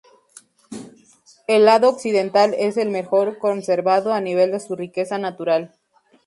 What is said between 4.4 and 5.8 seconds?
de su riqueza natural.